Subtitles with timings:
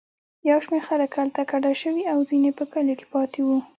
[0.49, 3.57] یو شمېر خلک هلته کډه شوي او ځینې په کلیو کې پاتې وو.